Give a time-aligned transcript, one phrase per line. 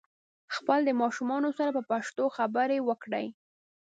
[0.55, 3.27] خپل د ماشومانو سره په پښتو خبري وکړئ